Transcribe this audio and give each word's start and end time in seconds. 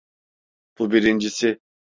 Bu 0.79 0.91
birincisi. 0.91 1.59